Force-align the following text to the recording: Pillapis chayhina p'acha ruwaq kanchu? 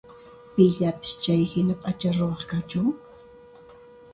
Pillapis 0.55 1.11
chayhina 1.23 1.73
p'acha 1.81 2.09
ruwaq 2.17 2.41
kanchu? 2.49 2.81